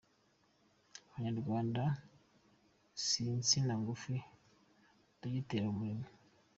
Abanyarwanda 1.05 1.83
si 3.03 3.21
insina 3.33 3.73
ngufi- 3.81 4.15
dogiteri. 5.19 5.63
Habumuremyi 5.65 6.09